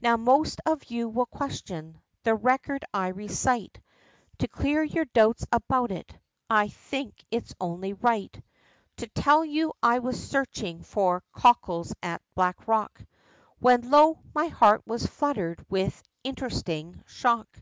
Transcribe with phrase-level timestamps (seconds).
[0.00, 3.82] Now most of you will question, the record I recite,
[4.38, 6.16] To clear your doubts upon it,
[6.48, 8.42] I think it's only right,
[8.96, 13.04] To tell you, I was searching for cockles at Blackrock,
[13.58, 14.20] When lo!
[14.34, 17.60] my heart was fluttered with interesting shock!